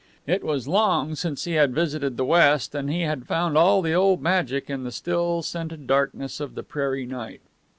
[0.25, 3.93] It was long since he had visited the West, and he had found all the
[3.93, 7.41] old magic in the still, scented darkness of the prairie night.